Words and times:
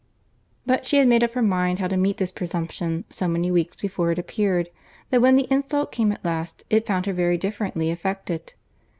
But 0.65 0.87
she 0.87 0.97
had 0.97 1.07
made 1.07 1.23
up 1.23 1.33
her 1.33 1.43
mind 1.43 1.77
how 1.77 1.87
to 1.87 1.95
meet 1.95 2.17
this 2.17 2.31
presumption 2.31 3.05
so 3.11 3.27
many 3.27 3.51
weeks 3.51 3.75
before 3.75 4.09
it 4.11 4.17
appeared, 4.17 4.69
that 5.11 5.21
when 5.21 5.35
the 5.35 5.45
insult 5.53 5.91
came 5.91 6.11
at 6.11 6.25
last, 6.25 6.63
it 6.71 6.87
found 6.87 7.05
her 7.05 7.13
very 7.13 7.37
differently 7.37 7.91
affected. 7.91 8.55